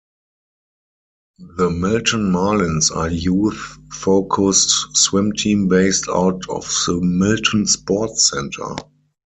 [1.57, 8.77] The Milton Marlins are youth-focussed swim team based out of the Milton Sports Centre.